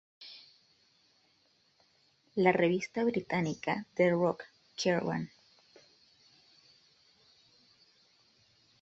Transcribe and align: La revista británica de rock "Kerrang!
La 2.33 2.51
revista 2.51 3.03
británica 3.03 3.85
de 3.95 4.09
rock 4.09 4.45
"Kerrang! 4.75 5.29